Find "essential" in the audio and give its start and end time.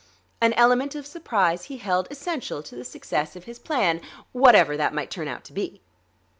2.09-2.63